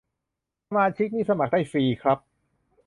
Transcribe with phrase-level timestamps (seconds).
[0.67, 2.17] สมาชิกนี่สมัครได้ฟรีครับ